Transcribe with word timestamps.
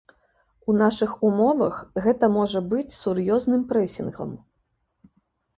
У 0.71 0.75
нашых 0.81 1.11
умовах 1.27 1.75
гэта 2.05 2.29
можа 2.37 2.63
быць 2.71 2.97
сур'ёзным 3.03 3.61
прэсінгам. 3.73 4.31